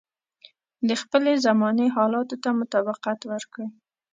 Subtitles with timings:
[0.87, 3.67] د خپلې زمانې حالاتو ته مطابقت ورکړي.